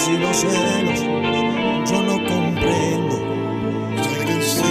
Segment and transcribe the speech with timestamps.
[0.00, 1.00] disensiones y los celos.
[1.90, 3.16] Yo no comprendo.
[4.26, 4.62] Cansé,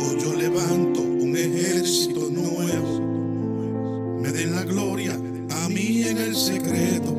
[0.00, 4.20] hoy yo levanto un ejército nuevo.
[4.20, 7.16] Me den la gloria a mí en el secreto,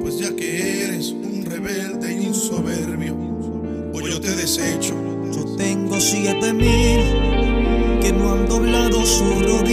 [0.00, 3.16] pues ya que eres un rebelde e insoberbio,
[3.92, 4.94] hoy yo te desecho.
[5.32, 7.00] Yo tengo siete mil
[8.00, 9.69] que no han doblado su rodilla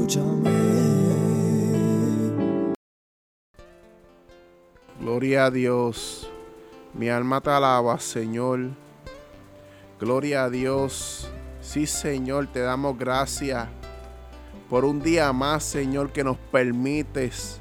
[0.00, 0.50] escúchame.
[5.00, 6.30] Gloria a Dios.
[6.94, 8.70] Mi alma te alaba, Señor.
[9.98, 11.28] Gloria a Dios.
[11.60, 13.68] Sí, Señor, te damos gracias
[14.68, 17.60] por un día más, Señor, que nos permites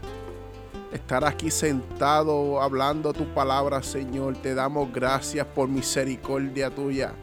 [0.94, 4.38] estar aquí sentado hablando tu palabra, Señor.
[4.38, 7.14] Te damos gracias por misericordia tuya,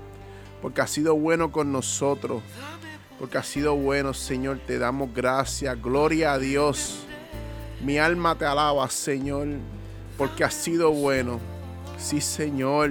[0.61, 2.43] porque has sido bueno con nosotros,
[3.19, 4.61] porque has sido bueno, Señor.
[4.67, 5.81] Te damos gracias.
[5.81, 7.07] Gloria a Dios.
[7.83, 9.49] Mi alma te alaba, Señor,
[10.17, 11.41] porque has sido bueno.
[11.99, 12.91] Sí, Señor.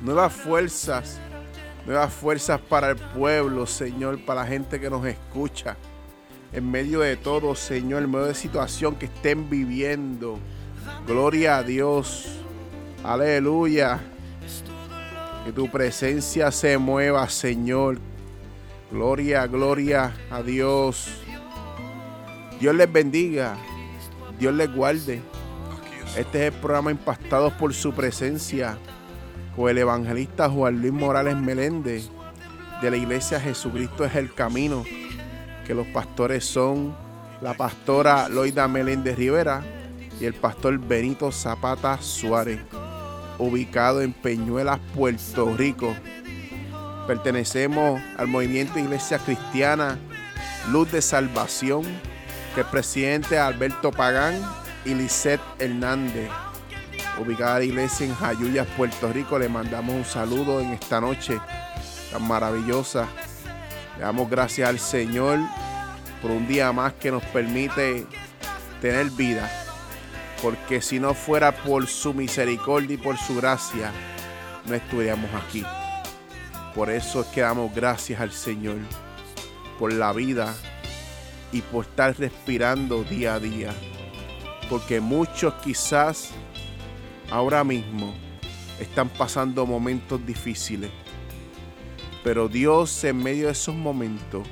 [0.00, 1.18] Nuevas fuerzas,
[1.86, 5.76] nuevas fuerzas para el pueblo, Señor, para la gente que nos escucha.
[6.52, 10.38] En medio de todo, Señor, en medio de situación que estén viviendo.
[11.06, 12.40] Gloria a Dios.
[13.04, 14.00] Aleluya.
[15.44, 17.98] Que tu presencia se mueva, Señor.
[18.92, 21.08] Gloria, gloria a Dios.
[22.60, 23.56] Dios les bendiga.
[24.38, 25.22] Dios les guarde.
[26.14, 28.76] Este es el programa Impactados por su presencia
[29.56, 32.10] con el evangelista Juan Luis Morales Meléndez
[32.82, 34.84] de la iglesia Jesucristo es el camino,
[35.66, 36.94] que los pastores son
[37.40, 39.62] la pastora Loida Meléndez Rivera
[40.20, 42.60] y el pastor Benito Zapata Suárez,
[43.38, 45.94] ubicado en Peñuelas, Puerto Rico.
[47.06, 49.98] Pertenecemos al movimiento Iglesia Cristiana
[50.70, 51.82] Luz de Salvación,
[52.54, 54.40] que el presidente Alberto Pagán
[54.84, 56.30] y Lisette Hernández
[57.20, 59.38] ubicada la iglesia en Jayuyas, Puerto Rico.
[59.38, 61.40] Le mandamos un saludo en esta noche
[62.10, 63.08] tan maravillosa.
[63.96, 65.38] Le damos gracias al Señor
[66.20, 68.06] por un día más que nos permite
[68.80, 69.50] tener vida.
[70.40, 73.92] Porque si no fuera por su misericordia y por su gracia,
[74.66, 75.64] no estuviéramos aquí.
[76.74, 78.78] Por eso es que damos gracias al Señor
[79.78, 80.54] por la vida
[81.52, 83.74] y por estar respirando día a día.
[84.70, 86.30] Porque muchos quizás
[87.30, 88.14] ahora mismo
[88.80, 90.90] están pasando momentos difíciles.
[92.24, 94.46] Pero Dios en medio de esos momentos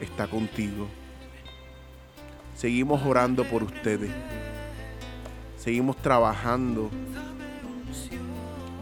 [0.00, 0.88] está contigo.
[2.56, 4.10] Seguimos orando por ustedes.
[5.56, 6.90] Seguimos trabajando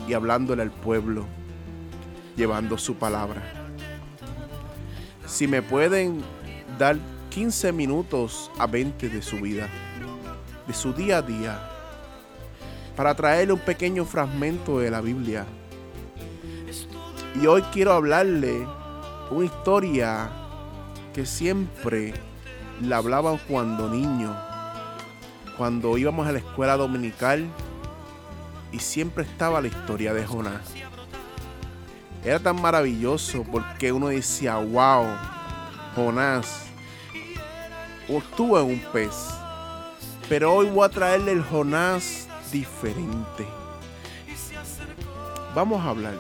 [0.07, 1.27] y hablándole al pueblo,
[2.41, 3.43] llevando su palabra.
[5.27, 6.23] Si me pueden
[6.79, 6.97] dar
[7.29, 9.69] 15 minutos a 20 de su vida,
[10.67, 11.61] de su día a día,
[12.97, 15.45] para traerle un pequeño fragmento de la Biblia.
[17.39, 18.67] Y hoy quiero hablarle
[19.31, 20.31] una historia
[21.13, 22.15] que siempre
[22.81, 24.35] la hablaban cuando niño,
[25.59, 27.47] cuando íbamos a la escuela dominical
[28.73, 30.73] y siempre estaba la historia de Jonás.
[32.25, 35.07] Era tan maravilloso porque uno decía, wow,
[35.97, 36.71] Jonás
[38.09, 39.15] estuvo en un pez.
[40.29, 43.47] Pero hoy voy a traerle el Jonás diferente.
[45.55, 46.15] Vamos a hablar.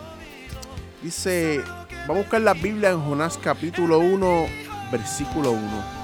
[1.02, 1.62] Dice,
[2.06, 4.46] vamos a buscar la Biblia en Jonás capítulo 1,
[4.90, 6.00] versículo 1.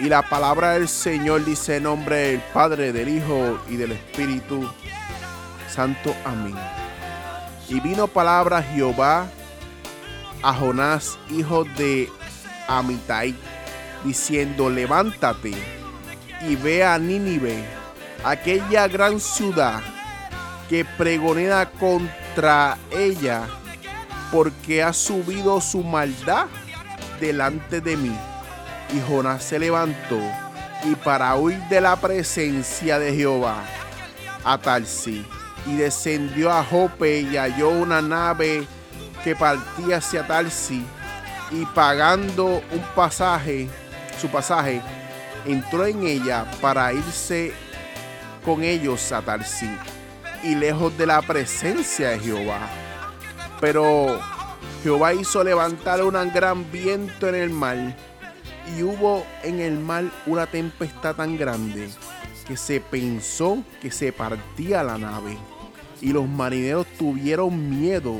[0.00, 4.68] Y la palabra del Señor dice en nombre del Padre, del Hijo y del Espíritu
[5.68, 6.14] Santo.
[6.24, 6.56] Amén.
[7.68, 9.26] Y vino palabra Jehová
[10.42, 12.10] a Jonás, hijo de
[12.68, 13.34] Amitai,
[14.04, 15.52] diciendo, levántate
[16.42, 17.64] y ve a Nínive,
[18.22, 19.80] aquella gran ciudad
[20.68, 23.48] que pregonera contra ella,
[24.30, 26.46] porque ha subido su maldad
[27.20, 28.14] delante de mí.
[28.92, 30.20] Y Jonás se levantó
[30.84, 33.64] y para huir de la presencia de Jehová
[34.44, 35.24] a Tarsi
[35.66, 38.66] y descendió a Jope y halló una nave
[39.22, 40.84] que partía hacia Tarsi
[41.50, 43.68] y pagando un pasaje,
[44.20, 44.82] su pasaje,
[45.46, 47.52] entró en ella para irse
[48.44, 49.70] con ellos a Tarsi
[50.42, 52.68] y lejos de la presencia de Jehová.
[53.60, 54.20] Pero
[54.82, 57.96] Jehová hizo levantar un gran viento en el mar
[58.76, 61.88] y hubo en el mar una tempestad tan grande
[62.46, 65.38] que se pensó que se partía la nave
[66.00, 68.18] y los marineros tuvieron miedo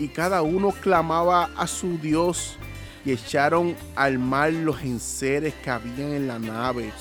[0.00, 2.56] y cada uno clamaba a su Dios
[3.04, 6.92] y echaron al mar los enseres que habían en la nave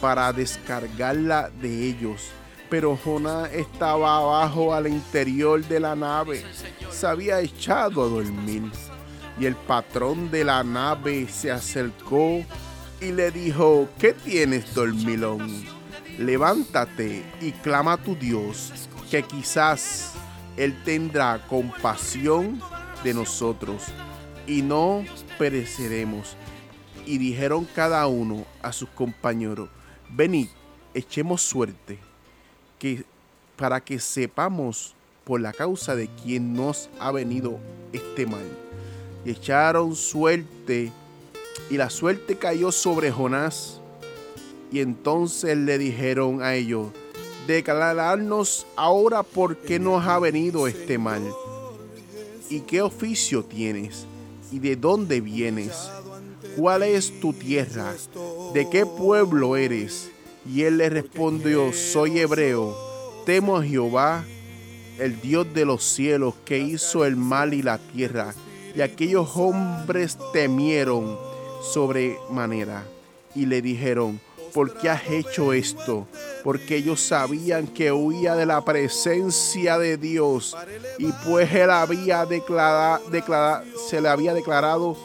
[0.00, 2.28] para descargarla de ellos.
[2.68, 6.44] Pero Jonás estaba abajo al interior de la nave,
[6.90, 8.64] se había echado a dormir.
[9.38, 12.42] Y el patrón de la nave se acercó
[13.00, 15.46] y le dijo, ¿qué tienes, dormilón?
[16.18, 18.72] Levántate y clama a tu Dios,
[19.10, 20.12] que quizás
[20.56, 22.60] Él tendrá compasión
[23.04, 23.84] de nosotros
[24.46, 25.04] y no
[25.38, 26.36] pereceremos.
[27.04, 29.68] Y dijeron cada uno a sus compañeros,
[30.10, 30.48] venid,
[30.94, 31.98] echemos suerte,
[32.78, 33.04] que
[33.56, 34.94] para que sepamos
[35.24, 37.58] por la causa de quien nos ha venido
[37.92, 38.44] este mal
[39.26, 40.92] y echaron suerte,
[41.68, 43.80] y la suerte cayó sobre Jonás.
[44.70, 46.92] Y entonces le dijeron a ellos,
[47.46, 51.22] declararnos ahora por qué nos ha venido este mal,
[52.48, 54.06] y qué oficio tienes,
[54.52, 55.90] y de dónde vienes,
[56.56, 57.94] cuál es tu tierra,
[58.54, 60.10] de qué pueblo eres.
[60.48, 62.76] Y él le respondió, soy hebreo,
[63.24, 64.24] temo a Jehová,
[64.98, 68.32] el Dios de los cielos, que hizo el mal y la tierra
[68.76, 71.18] y aquellos hombres temieron
[71.62, 72.84] sobremanera.
[73.34, 74.20] Y le dijeron,
[74.56, 76.08] ¿por qué has hecho esto?
[76.42, 80.56] Porque ellos sabían que huía de la presencia de Dios
[80.96, 83.02] y pues él había declarado,
[83.90, 84.96] se le había declarado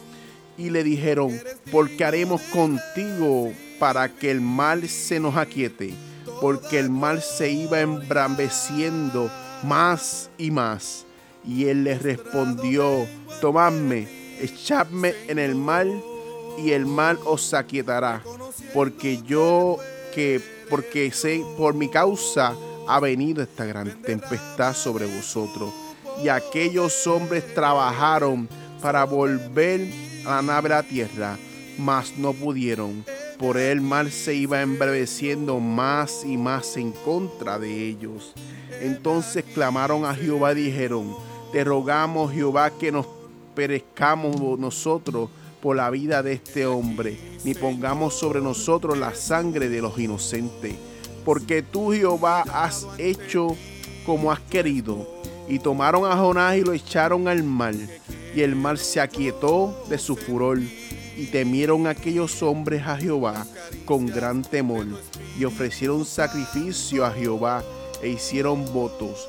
[0.58, 1.38] y le dijeron,
[1.70, 5.94] porque haremos contigo para que el mal se nos aquiete,
[6.40, 9.30] porque el mal se iba embrambeciendo
[9.64, 11.06] más y más.
[11.46, 13.06] Y él les respondió,
[13.42, 14.08] tomadme,
[14.40, 16.02] echadme en el mal
[16.58, 18.22] y el mal os aquietará,
[18.74, 19.78] porque yo
[20.14, 22.56] que porque sé por mi causa
[22.88, 25.72] ha venido esta gran tempestad sobre vosotros.
[26.24, 28.48] Y aquellos hombres trabajaron
[28.82, 29.88] para volver
[30.26, 31.38] a la nave a la tierra,
[31.78, 33.04] mas no pudieron.
[33.38, 38.34] Por el mal se iba embreveciendo más y más en contra de ellos.
[38.82, 41.16] Entonces clamaron a Jehová y dijeron,
[41.52, 43.08] te rogamos, Jehová, que nos
[43.56, 45.30] perezcamos nosotros
[45.62, 50.76] por la vida de este hombre, ni pongamos sobre nosotros la sangre de los inocentes.
[51.24, 53.56] Porque tú, Jehová, has hecho
[54.06, 55.08] como has querido.
[55.48, 57.76] Y tomaron a Jonás y lo echaron al mar.
[58.36, 60.60] Y el mar se aquietó de su furor.
[61.18, 63.46] Y temieron aquellos hombres a Jehová
[63.86, 64.88] con gran temor.
[65.38, 67.64] Y ofrecieron sacrificio a Jehová
[68.02, 69.28] e hicieron votos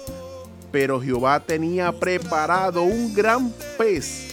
[0.72, 4.31] pero Jehová tenía preparado un gran pez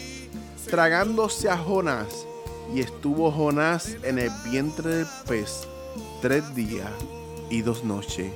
[0.69, 2.25] tragándose a Jonás.
[2.73, 5.67] Y estuvo Jonás en el vientre del pez
[6.21, 6.89] tres días
[7.49, 8.31] y dos noches.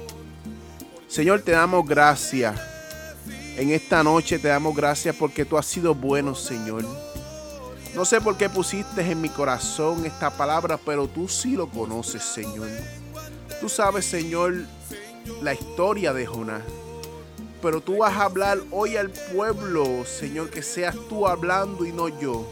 [1.07, 2.59] Señor, te damos gracias.
[3.57, 6.83] En esta noche te damos gracias porque tú has sido bueno, Señor.
[7.93, 12.23] No sé por qué pusiste en mi corazón esta palabra, pero tú sí lo conoces,
[12.23, 12.67] Señor.
[13.61, 14.55] Tú sabes, Señor,
[15.43, 16.63] la historia de Jonás
[17.63, 22.09] pero tú vas a hablar hoy al pueblo, Señor, que seas tú hablando y no
[22.19, 22.45] yo.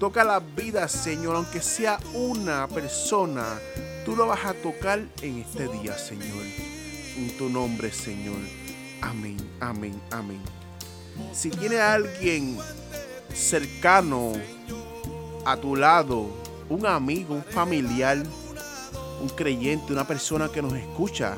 [0.00, 3.44] Toca las vidas, Señor, aunque sea una persona,
[4.06, 6.46] tú lo vas a tocar en este día, Señor.
[7.18, 8.38] En tu nombre, Señor.
[9.02, 10.40] Amén, amén, amén.
[11.34, 12.56] Si tiene alguien
[13.34, 14.32] cercano
[15.44, 16.26] a tu lado,
[16.70, 18.16] un amigo, un familiar,
[19.20, 21.36] un creyente, una persona que nos escucha,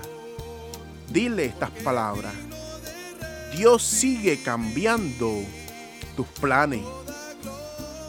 [1.09, 2.50] dile estas palabras.
[3.53, 5.45] Dios sigue cambiando
[6.17, 6.83] tus planes.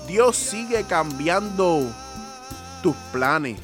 [0.07, 1.91] Dios sigue cambiando
[2.83, 3.57] tus planes.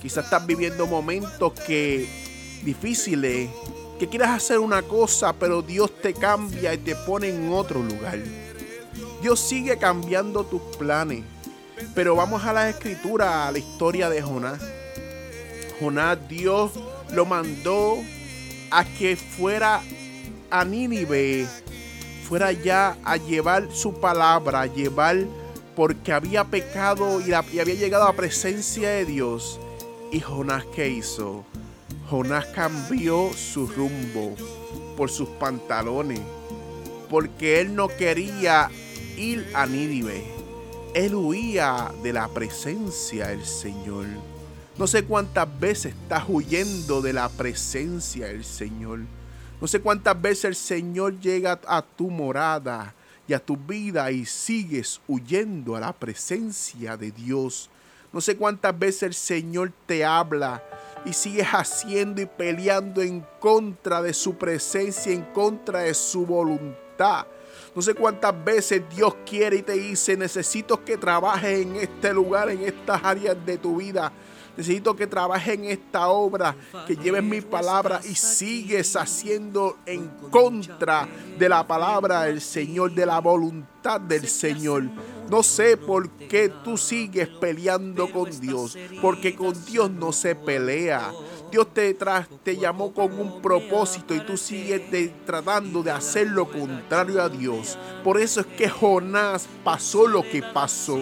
[0.00, 2.08] Quizás estás viviendo momentos que
[2.64, 3.50] difíciles,
[3.98, 8.18] que quieras hacer una cosa, pero Dios te cambia y te pone en otro lugar.
[9.20, 11.24] Dios sigue cambiando tus planes.
[11.94, 14.60] Pero vamos a la escritura, a la historia de Jonás.
[15.80, 16.72] Jonás, Dios
[17.12, 17.98] lo mandó
[18.70, 19.82] a que fuera
[20.52, 21.46] a Nínive,
[22.28, 25.16] fuera ya a llevar su palabra, a llevar
[25.74, 29.58] porque había pecado y, había llegado a la presencia de Dios.
[30.12, 31.44] ¿Y Jonás qué hizo?
[32.10, 34.36] Jonás cambió su rumbo
[34.94, 36.20] por sus pantalones,
[37.08, 38.70] porque él no quería
[39.16, 40.22] ir a Nínive.
[40.94, 44.04] Él huía de la presencia del Señor.
[44.76, 49.00] No sé cuántas veces estás huyendo de la presencia del Señor.
[49.62, 52.96] No sé cuántas veces el Señor llega a tu morada
[53.28, 57.70] y a tu vida y sigues huyendo a la presencia de Dios.
[58.12, 60.60] No sé cuántas veces el Señor te habla
[61.04, 67.28] y sigues haciendo y peleando en contra de su presencia, en contra de su voluntad.
[67.72, 72.50] No sé cuántas veces Dios quiere y te dice, necesito que trabajes en este lugar,
[72.50, 74.10] en estas áreas de tu vida.
[74.56, 76.54] Necesito que trabajes en esta obra,
[76.86, 83.06] que lleves mi palabra y sigues haciendo en contra de la palabra del Señor, de
[83.06, 84.84] la voluntad del Señor.
[85.30, 91.10] No sé por qué tú sigues peleando con Dios, porque con Dios no se pelea.
[91.50, 91.96] Dios te,
[92.42, 94.82] te llamó con un propósito y tú sigues
[95.26, 97.78] tratando de hacer lo contrario a Dios.
[98.02, 100.98] Por eso es que Jonás pasó lo que pasó.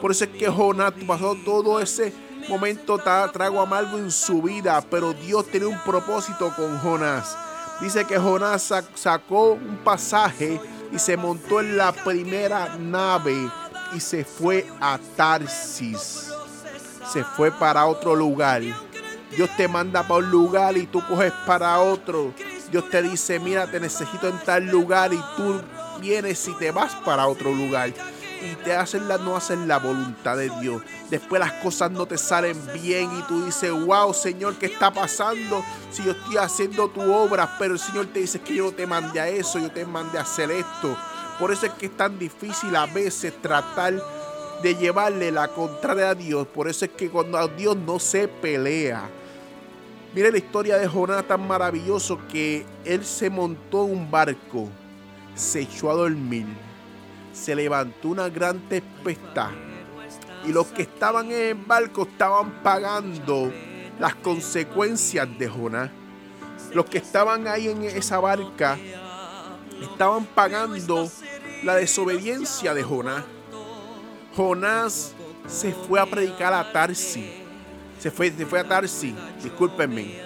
[0.00, 2.14] Por eso es que Jonás pasó todo ese
[2.48, 7.36] momento trago amargo en su vida, pero Dios tiene un propósito con Jonás.
[7.80, 10.60] Dice que Jonás sacó un pasaje
[10.92, 13.50] y se montó en la primera nave
[13.94, 16.30] y se fue a Tarsis.
[17.10, 18.62] Se fue para otro lugar.
[19.36, 22.32] Dios te manda para un lugar y tú coges para otro.
[22.70, 25.60] Dios te dice, mira, te necesito en tal lugar y tú
[26.00, 27.92] vienes y te vas para otro lugar
[28.42, 30.82] y te hacen la, no hacen la voluntad de Dios.
[31.10, 35.64] Después las cosas no te salen bien y tú dices, wow, Señor, ¿qué está pasando?
[35.90, 39.20] Si yo estoy haciendo tu obra, pero el Señor te dice que yo te mandé
[39.20, 40.96] a eso, yo te mandé a hacer esto.
[41.38, 43.94] Por eso es que es tan difícil a veces tratar
[44.62, 46.46] de llevarle la contraria a Dios.
[46.46, 49.08] Por eso es que cuando a Dios no se pelea.
[50.14, 54.68] Mire la historia de Jonás tan maravilloso que él se montó en un barco,
[55.36, 56.46] se echó a dormir
[57.32, 59.50] se levantó una gran tempestad
[60.44, 63.52] y los que estaban en el barco estaban pagando
[63.98, 65.90] las consecuencias de Jonás.
[66.72, 68.78] Los que estaban ahí en esa barca
[69.82, 71.10] estaban pagando
[71.62, 73.24] la desobediencia de Jonás.
[74.34, 75.14] Jonás
[75.46, 77.30] se fue a predicar a Tarsi.
[77.98, 80.22] Se fue, se fue a Tarsi, discúlpenme,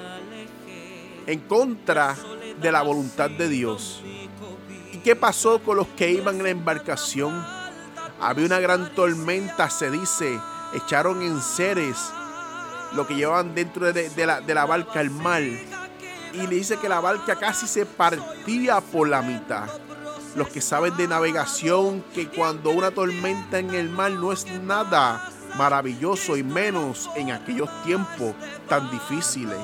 [1.27, 2.15] en contra
[2.61, 4.01] de la voluntad de Dios
[5.05, 7.47] qué pasó con los que iban en la embarcación?
[8.21, 10.41] Había una gran tormenta, se dice.
[10.73, 12.11] Echaron en seres
[12.95, 15.43] lo que llevaban dentro de, la, barca al mar.
[15.43, 19.69] Y le dice que la barca casi se partía por la mitad.
[20.37, 25.31] Los que saben de navegación, que cuando una tormenta en el mar no es nada
[25.57, 28.35] maravilloso y menos en aquellos tiempos
[28.69, 29.59] tan difíciles.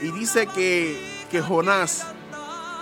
[0.00, 2.06] Y dice que, que Jonás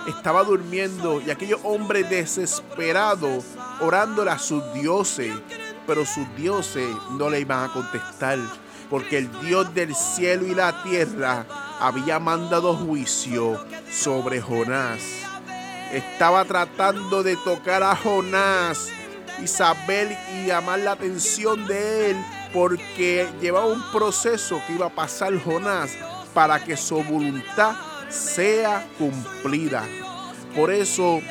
[0.07, 3.43] estaba durmiendo y aquellos hombres desesperados
[3.81, 5.33] orándole a sus dioses,
[5.85, 8.39] pero sus dioses no le iban a contestar,
[8.89, 11.45] porque el Dios del cielo y la tierra
[11.79, 13.59] había mandado juicio
[13.91, 15.01] sobre Jonás.
[15.91, 18.89] Estaba tratando de tocar a Jonás
[19.41, 22.17] y saber y llamar la atención de él
[22.53, 25.91] porque llevaba un proceso que iba a pasar Jonás
[26.33, 27.75] para que su voluntad
[28.09, 29.83] sea cumplida.
[30.55, 31.21] Por eso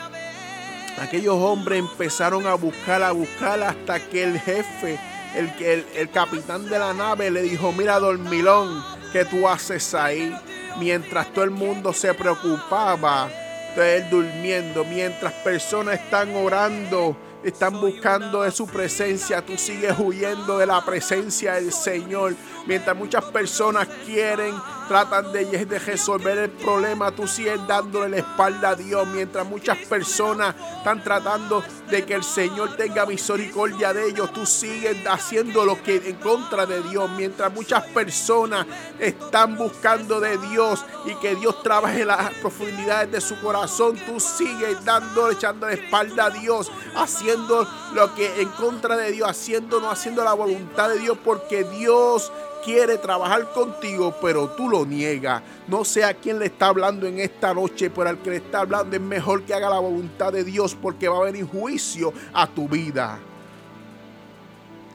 [1.01, 4.99] aquellos hombres empezaron a buscar, a buscar hasta que el jefe,
[5.35, 10.35] el, el, el capitán de la nave le dijo, mira dormilón, ¿qué tú haces ahí?
[10.79, 13.29] Mientras todo el mundo se preocupaba
[13.77, 20.59] de él durmiendo, mientras personas están orando, están buscando de su presencia, tú sigues huyendo
[20.59, 22.35] de la presencia del Señor.
[22.67, 24.55] Mientras muchas personas quieren
[24.89, 25.45] tratan de,
[25.79, 31.63] resolver el problema, tú sigues dándole la espalda a Dios, mientras muchas personas están tratando
[31.91, 36.67] de que el Señor tenga misericordia de ellos, tú sigues haciendo lo que en contra
[36.67, 38.67] de Dios, mientras muchas personas
[38.99, 44.85] están buscando de Dios y que Dios trabaje las profundidades de su corazón, tú sigues
[44.85, 49.91] dando, echando la espalda a Dios, haciendo lo que en contra de Dios, haciendo, no
[49.91, 52.33] haciendo la voluntad de Dios, porque Dios
[52.67, 55.41] quiere trabajar contigo, pero tú lo niegas.
[55.69, 58.63] No sé a quién le está hablando en esta noche, pero al que le está
[58.63, 62.45] hablando es mejor que haga la voluntad de Dios porque va a venir juicio a
[62.49, 63.21] tu vida.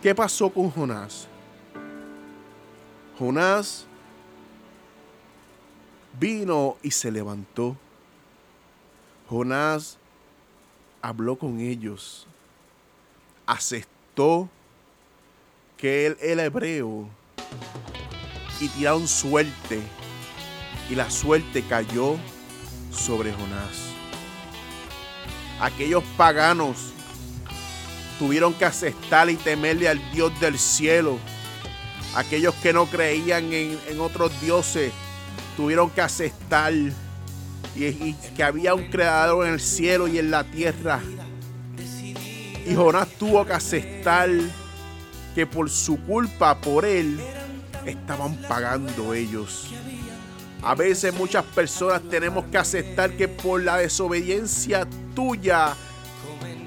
[0.01, 1.29] ¿Qué pasó con Jonás?
[3.17, 3.85] Jonás
[6.19, 7.77] vino y se levantó.
[9.29, 9.97] Jonás
[11.01, 12.27] habló con ellos,
[13.45, 14.49] aceptó
[15.77, 17.20] que él era hebreo
[18.60, 19.81] y tiraron suerte
[20.89, 22.17] y la suerte cayó
[22.91, 23.91] sobre Jonás.
[25.60, 26.77] Aquellos paganos
[28.20, 31.17] tuvieron que aceptar y temerle al Dios del cielo.
[32.15, 34.91] Aquellos que no creían en, otros dioses
[35.55, 40.43] tuvieron que aceptar y, y, que había un creador en el cielo y en la
[40.43, 41.00] tierra.
[42.65, 44.29] Y Jonás tuvo que aceptar
[45.34, 47.20] que por su culpa, por él,
[47.85, 49.69] estaban pagando ellos.
[50.63, 55.75] A veces muchas personas tenemos que aceptar que por la desobediencia tuya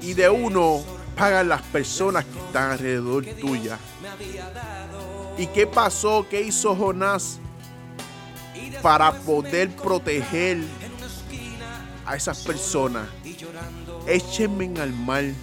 [0.01, 0.83] y de uno
[1.15, 3.77] pagan las personas que están alrededor tuya.
[5.37, 6.25] ¿Y qué pasó?
[6.29, 7.39] ¿Qué hizo Jonás
[8.81, 10.57] para poder proteger
[12.05, 13.07] a esas personas?
[14.07, 15.33] Échenme al mal.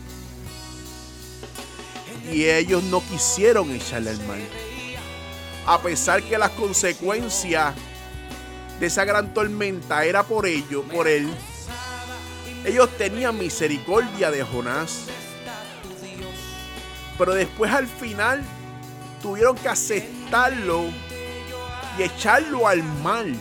[2.31, 4.41] Y ellos no quisieron echarle al mal
[5.67, 7.75] a pesar que las consecuencias
[8.81, 11.33] de esa gran tormenta era por ello, por él,
[12.65, 15.07] ellos tenían misericordia de Jonás.
[17.19, 18.43] Pero después al final
[19.21, 20.85] tuvieron que aceptarlo
[21.99, 23.37] y echarlo al mal.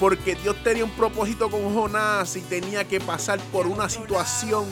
[0.00, 4.66] Porque Dios tenía un propósito con Jonás y tenía que pasar por una situación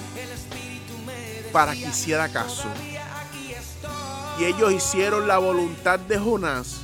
[1.53, 2.69] para que hiciera caso.
[4.39, 6.81] Y ellos hicieron la voluntad de Jonás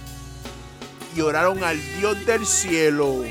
[1.16, 3.24] y oraron al Dios del cielo.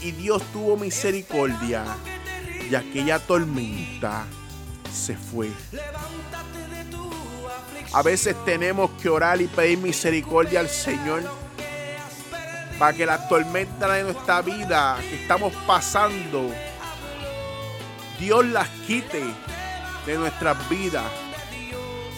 [0.00, 1.84] Y Dios tuvo misericordia
[2.70, 4.24] y aquella tormenta
[4.92, 5.50] se fue.
[7.92, 11.22] A veces tenemos que orar y pedir misericordia al Señor
[12.78, 16.50] para que la tormenta de nuestra vida que estamos pasando,
[18.18, 19.22] Dios las quite
[20.06, 21.04] de nuestras vidas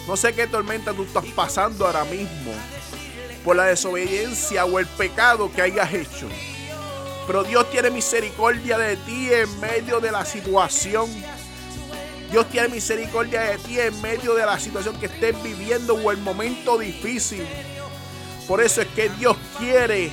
[0.07, 2.51] no sé qué tormenta tú estás pasando ahora mismo
[3.43, 6.27] por la desobediencia o el pecado que hayas hecho.
[7.25, 11.09] Pero Dios tiene misericordia de ti en medio de la situación.
[12.31, 16.17] Dios tiene misericordia de ti en medio de la situación que estés viviendo o el
[16.17, 17.45] momento difícil.
[18.47, 20.11] Por eso es que Dios quiere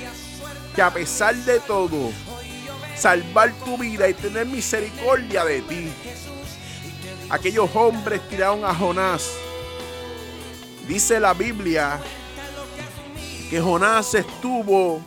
[0.75, 2.13] que a pesar de todo,
[2.97, 5.93] salvar tu vida y tener misericordia de ti.
[7.29, 9.31] Aquellos hombres tiraron a Jonás
[10.87, 12.01] Dice la Biblia
[13.49, 15.01] que Jonás estuvo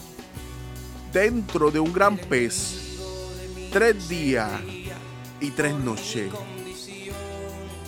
[1.11, 2.99] dentro de un gran pez
[3.71, 4.49] tres días
[5.41, 6.31] y tres noches.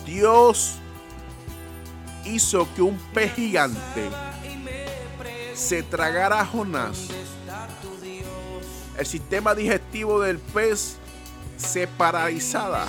[0.04, 0.74] Dios
[2.24, 4.10] hizo que un pez gigante
[5.54, 7.08] se tragara a Jonás.
[8.98, 10.96] El sistema digestivo del pez
[11.56, 12.86] se paralizaba.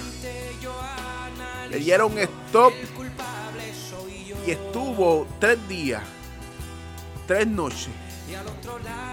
[1.70, 2.74] Le dieron stop
[4.52, 6.02] estuvo tres días,
[7.28, 7.90] tres noches,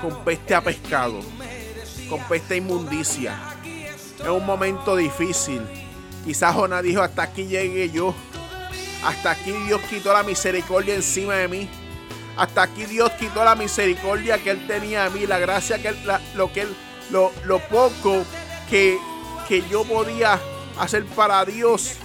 [0.01, 1.21] con peste a pescado,
[2.09, 3.39] con peste a inmundicia.
[4.19, 5.63] Es un momento difícil.
[6.25, 8.15] Quizás Jonás dijo, hasta aquí llegué yo.
[9.05, 11.69] Hasta aquí Dios quitó la misericordia encima de mí.
[12.37, 15.95] Hasta aquí Dios quitó la misericordia que Él tenía a mí, la gracia que
[16.35, 16.67] lo que
[17.11, 18.25] lo, lo poco
[18.69, 18.99] que,
[19.49, 20.41] que yo podía
[20.79, 21.97] hacer para Dios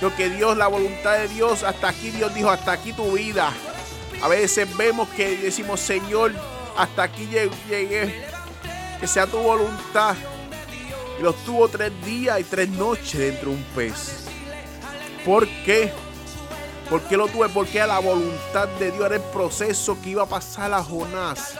[0.00, 3.52] lo que Dios, la voluntad de Dios, hasta aquí Dios dijo, hasta aquí tu vida.
[4.22, 6.32] A veces vemos que decimos, Señor,
[6.76, 8.24] hasta aquí llegué,
[9.00, 10.14] que sea tu voluntad.
[11.18, 14.24] Y los tuvo tres días y tres noches dentro de un pez.
[15.24, 15.92] ¿Por qué?
[16.88, 17.48] ¿Por qué lo tuve?
[17.48, 21.54] Porque la voluntad de Dios era el proceso que iba a pasar a Jonás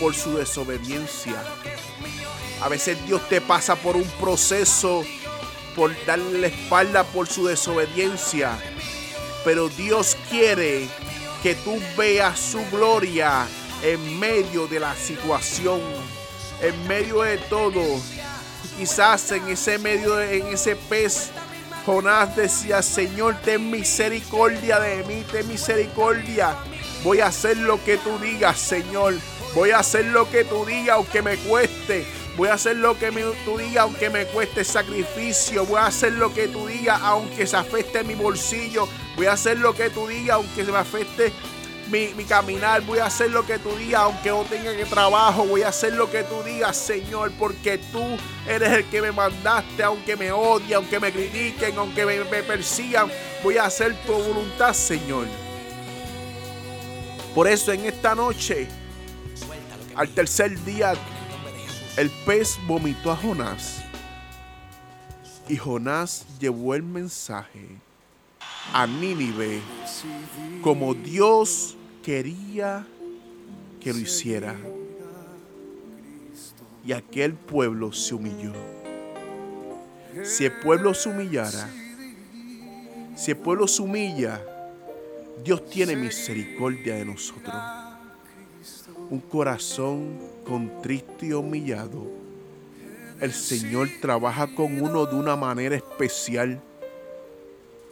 [0.00, 1.42] por su desobediencia.
[2.62, 5.04] A veces Dios te pasa por un proceso
[5.76, 8.58] por darle la espalda por su desobediencia.
[9.44, 10.88] Pero Dios quiere
[11.42, 13.46] que tú veas su gloria
[13.82, 15.80] en medio de la situación,
[16.60, 17.82] en medio de todo.
[18.78, 21.30] Quizás en ese medio, en ese pez,
[21.84, 26.56] Jonás decía, Señor, ten misericordia de mí, ten misericordia.
[27.04, 29.14] Voy a hacer lo que tú digas, Señor.
[29.54, 32.04] Voy a hacer lo que tú digas, aunque me cueste.
[32.36, 33.10] Voy a hacer lo que
[33.46, 35.64] tú digas, aunque me cueste sacrificio.
[35.64, 38.86] Voy a hacer lo que tú digas, aunque se afecte mi bolsillo.
[39.16, 41.32] Voy a hacer lo que tú digas, aunque se me afecte
[41.90, 42.82] mi, mi, caminar.
[42.82, 45.46] Voy a hacer lo que tú digas, aunque no tenga que trabajo.
[45.46, 48.04] Voy a hacer lo que tú digas, Señor, porque tú
[48.46, 53.10] eres el que me mandaste, aunque me odien, aunque me critiquen, aunque me, me persigan.
[53.42, 55.26] Voy a hacer tu voluntad, Señor.
[57.34, 58.68] Por eso en esta noche,
[59.94, 60.92] al tercer día
[61.96, 63.82] el pez vomitó a Jonás
[65.48, 67.68] y Jonás llevó el mensaje
[68.72, 69.60] a Nínive
[70.62, 72.86] como Dios quería
[73.80, 74.56] que lo hiciera.
[76.84, 78.52] Y aquel pueblo se humilló.
[80.22, 81.68] Si el pueblo se humillara,
[83.16, 84.40] si el pueblo se humilla,
[85.44, 87.54] Dios tiene misericordia de nosotros
[89.10, 92.06] un corazón contristo y humillado,
[93.20, 96.60] el Señor trabaja con uno de una manera especial.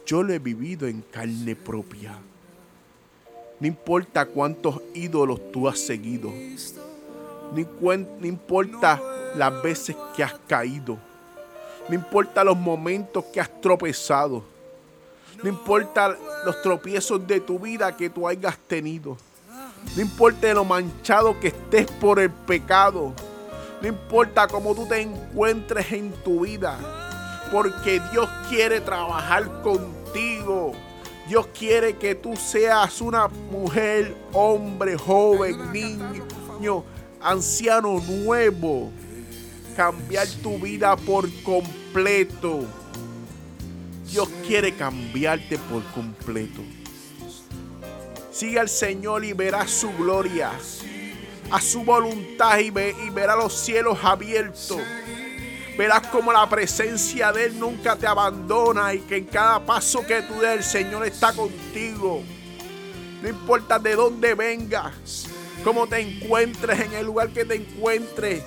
[0.05, 2.15] Yo lo he vivido en carne propia.
[3.59, 6.31] No importa cuántos ídolos tú has seguido.
[7.51, 9.01] No, importa
[9.35, 10.97] las veces que has caído.
[11.89, 14.43] No importa los momentos que has tropezado.
[15.41, 16.15] No importa
[16.45, 19.17] los tropiezos de tu vida que tú hayas tenido.
[19.95, 23.13] No importa lo manchado que estés por el pecado.
[23.81, 26.77] No importa cómo tú te encuentres en tu vida.
[27.51, 30.73] Porque Dios quiere trabajar contigo.
[31.27, 36.83] Dios quiere que tú seas una mujer, hombre, joven, niño,
[37.21, 38.91] anciano nuevo.
[39.75, 42.65] Cambiar tu vida por completo.
[44.09, 46.61] Dios quiere cambiarte por completo.
[48.35, 50.51] Sigue al Señor y verás su gloria,
[51.49, 54.81] a su voluntad y, y verás los cielos abiertos.
[55.77, 60.21] Verás como la presencia de Él nunca te abandona y que en cada paso que
[60.23, 62.23] tú des el Señor está contigo.
[63.21, 65.27] No importa de dónde vengas,
[65.63, 68.43] cómo te encuentres, en el lugar que te encuentres.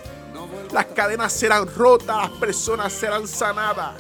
[0.71, 3.95] Las cadenas serán rotas, las personas serán sanadas.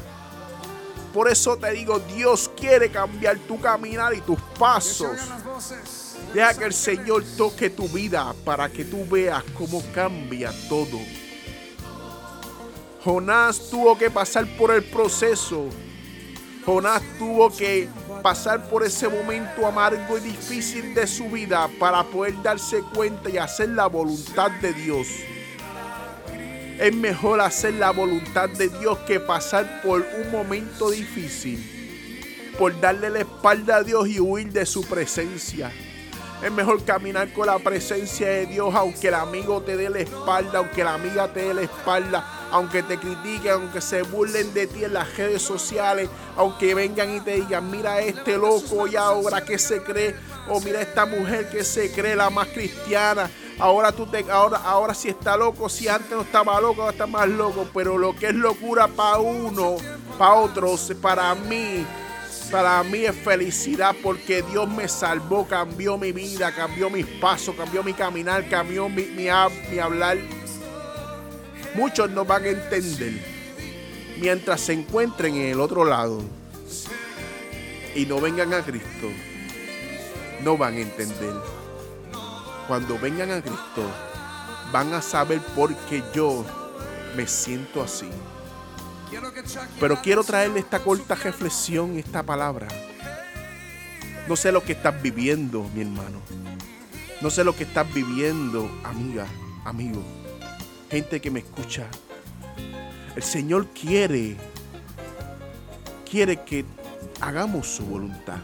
[1.14, 5.16] Por eso te digo, Dios quiere cambiar tu caminar y tus pasos.
[6.34, 10.98] Deja que el Señor toque tu vida para que tú veas cómo cambia todo.
[13.04, 15.68] Jonás tuvo que pasar por el proceso.
[16.66, 17.88] Jonás tuvo que
[18.22, 23.38] pasar por ese momento amargo y difícil de su vida para poder darse cuenta y
[23.38, 25.06] hacer la voluntad de Dios.
[26.78, 31.58] Es mejor hacer la voluntad de Dios que pasar por un momento difícil,
[32.58, 35.72] por darle la espalda a Dios y huir de su presencia.
[36.42, 40.58] Es mejor caminar con la presencia de Dios aunque el amigo te dé la espalda,
[40.58, 44.84] aunque la amiga te dé la espalda, aunque te critiquen, aunque se burlen de ti
[44.84, 49.58] en las redes sociales, aunque vengan y te digan, mira este loco y ahora que
[49.58, 50.14] se cree,
[50.48, 53.28] o mira esta mujer que se cree la más cristiana.
[53.58, 57.06] Ahora tú te, ahora, ahora si está loco, si antes no estaba loco, ahora está
[57.06, 57.66] más loco.
[57.74, 59.76] Pero lo que es locura para uno,
[60.16, 61.84] para otros, para mí,
[62.50, 67.82] para mí es felicidad porque Dios me salvó, cambió mi vida, cambió mis pasos, cambió
[67.82, 70.18] mi caminar, cambió mi, hablar.
[71.74, 73.12] Muchos no van a entender
[74.18, 76.22] mientras se encuentren en el otro lado
[77.94, 79.10] y no vengan a Cristo.
[80.42, 81.34] No van a entender
[82.66, 83.82] cuando vengan a Cristo,
[84.72, 86.44] van a saber por qué yo
[87.16, 88.08] me siento así.
[89.80, 92.68] Pero quiero traerle esta corta reflexión, esta palabra.
[94.28, 96.20] No sé lo que estás viviendo, mi hermano.
[97.20, 99.26] No sé lo que estás viviendo, amiga,
[99.64, 100.02] amigo.
[100.90, 101.86] Gente que me escucha.
[103.16, 104.36] El Señor quiere,
[106.08, 106.64] quiere que
[107.20, 108.38] hagamos su voluntad.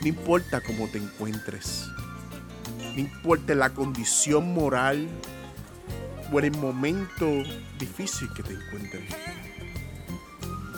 [0.00, 1.86] No importa cómo te encuentres.
[2.94, 5.08] No importa la condición moral
[6.34, 7.26] o el momento
[7.78, 9.04] difícil que te encuentres.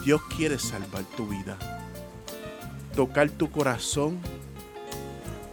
[0.05, 1.57] Dios quiere salvar tu vida,
[2.95, 4.19] tocar tu corazón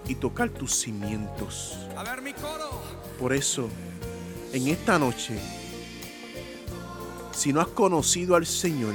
[0.06, 1.78] y tocar tus cimientos.
[3.18, 3.70] Por eso,
[4.52, 5.38] en esta noche,
[7.32, 8.92] si no has conocido al Señor,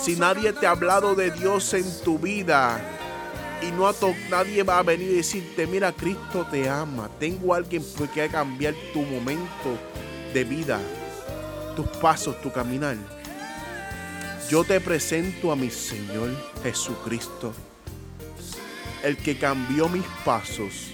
[0.00, 2.95] si nadie te ha hablado de Dios en tu vida,
[3.62, 3.94] Y no a
[4.30, 7.08] nadie va a venir y decirte, mira, Cristo te ama.
[7.18, 9.78] Tengo alguien que va a cambiar tu momento
[10.34, 10.78] de vida,
[11.74, 12.96] tus pasos, tu caminar.
[14.50, 16.30] Yo te presento a mi Señor
[16.62, 17.52] Jesucristo,
[19.02, 20.92] el que cambió mis pasos,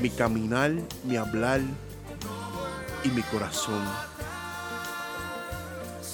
[0.00, 0.72] mi caminar,
[1.04, 1.60] mi hablar
[3.04, 3.82] y mi corazón.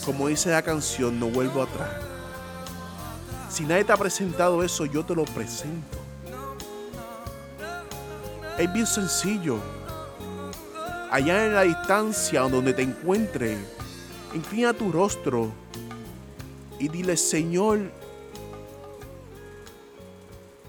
[0.05, 2.08] Como dice la canción, no vuelvo atrás.
[3.59, 5.99] Si nadie te ha presentado eso, yo te lo presento.
[8.57, 9.59] Es bien sencillo.
[11.11, 13.59] Allá en la distancia donde te encuentres,
[14.33, 15.51] inclina tu rostro
[16.79, 17.91] y dile, Señor,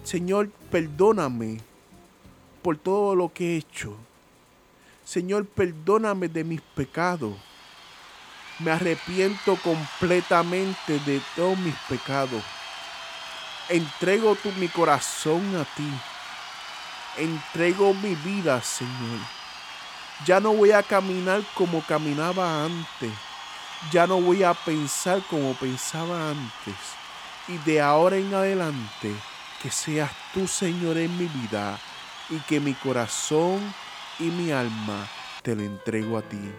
[0.03, 1.59] Señor, perdóname
[2.63, 3.93] por todo lo que he hecho.
[5.05, 7.35] Señor, perdóname de mis pecados.
[8.57, 12.41] Me arrepiento completamente de todos mis pecados.
[13.69, 15.89] Entrego tu, mi corazón a ti.
[17.17, 19.19] Entrego mi vida, Señor.
[20.25, 23.11] Ya no voy a caminar como caminaba antes.
[23.91, 26.75] Ya no voy a pensar como pensaba antes.
[27.47, 29.15] Y de ahora en adelante,
[29.61, 31.79] que seas tú, Señor, en mi vida.
[32.29, 33.73] Y que mi corazón
[34.19, 35.07] y mi alma
[35.41, 36.51] te lo entrego a ti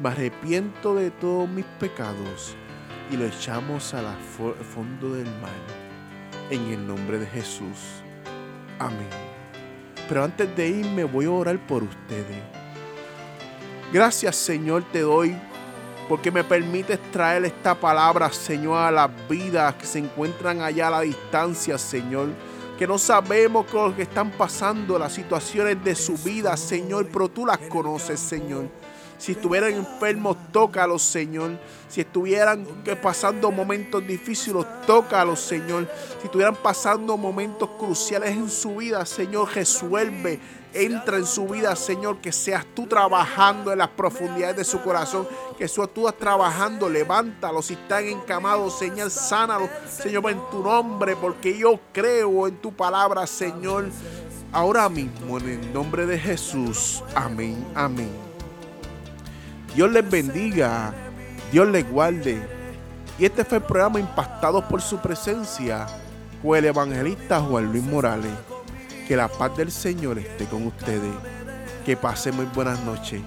[0.00, 2.56] me arrepiento de todos mis pecados
[3.10, 5.89] y lo echamos al fondo del mar.
[6.50, 8.02] En el nombre de Jesús.
[8.78, 9.08] Amén.
[10.08, 12.42] Pero antes de irme voy a orar por ustedes.
[13.92, 15.36] Gracias Señor te doy
[16.08, 20.90] porque me permites traer esta palabra, Señor, a las vidas que se encuentran allá a
[20.90, 22.30] la distancia, Señor.
[22.76, 27.46] Que no sabemos lo que están pasando, las situaciones de su vida, Señor, pero tú
[27.46, 28.64] las conoces, Señor.
[29.20, 31.58] Si estuvieran enfermos, tócalos, Señor.
[31.88, 32.66] Si estuvieran
[33.02, 35.86] pasando momentos difíciles, tócalos, Señor.
[36.18, 40.40] Si estuvieran pasando momentos cruciales en su vida, Señor, resuelve.
[40.72, 45.28] Entra en su vida, Señor, que seas tú trabajando en las profundidades de su corazón,
[45.58, 51.58] que seas tú trabajando, levántalos, si están encamados, Señor, sánalos, Señor, en tu nombre, porque
[51.58, 53.90] yo creo en tu palabra, Señor,
[54.52, 58.29] ahora mismo, en el nombre de Jesús, amén, amén.
[59.74, 60.92] Dios les bendiga,
[61.52, 62.40] Dios les guarde.
[63.18, 65.86] Y este fue el programa Impactados por su presencia
[66.42, 68.32] con el evangelista Juan Luis Morales.
[69.06, 71.12] Que la paz del Señor esté con ustedes.
[71.84, 73.20] Que pasen muy buenas noches.